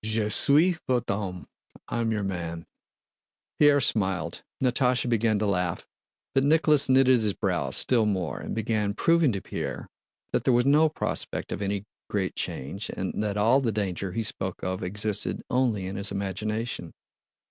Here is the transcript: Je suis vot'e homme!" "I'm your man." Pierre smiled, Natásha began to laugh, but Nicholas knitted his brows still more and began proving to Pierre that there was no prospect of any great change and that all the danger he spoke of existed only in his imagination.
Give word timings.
Je 0.03 0.29
suis 0.29 0.75
vot'e 0.89 1.07
homme!" 1.15 1.47
"I'm 1.87 2.11
your 2.11 2.23
man." 2.23 2.65
Pierre 3.59 3.79
smiled, 3.79 4.41
Natásha 4.59 5.07
began 5.07 5.37
to 5.37 5.45
laugh, 5.45 5.85
but 6.33 6.43
Nicholas 6.43 6.89
knitted 6.89 7.19
his 7.21 7.33
brows 7.35 7.75
still 7.75 8.07
more 8.07 8.39
and 8.39 8.55
began 8.55 8.95
proving 8.95 9.31
to 9.31 9.41
Pierre 9.41 9.87
that 10.33 10.43
there 10.43 10.55
was 10.55 10.65
no 10.65 10.89
prospect 10.89 11.51
of 11.51 11.61
any 11.61 11.85
great 12.09 12.35
change 12.35 12.89
and 12.89 13.21
that 13.21 13.37
all 13.37 13.61
the 13.61 13.71
danger 13.71 14.11
he 14.13 14.23
spoke 14.23 14.63
of 14.63 14.81
existed 14.81 15.43
only 15.51 15.85
in 15.85 15.97
his 15.97 16.11
imagination. 16.11 16.93